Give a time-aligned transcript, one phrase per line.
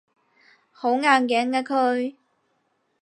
[0.71, 2.15] 好硬頸㗎佢